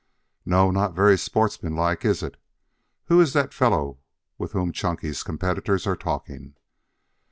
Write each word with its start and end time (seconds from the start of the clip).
"No, 0.47 0.71
not 0.71 0.95
very 0.95 1.15
sportsmanlike, 1.15 2.03
is 2.05 2.23
it? 2.23 2.35
Who 3.05 3.21
is 3.21 3.33
that 3.33 3.53
fellow 3.53 3.99
with 4.39 4.53
whom 4.53 4.71
Chunky's 4.71 5.21
competitors 5.21 5.85
are 5.85 5.95
talking?" 5.95 6.55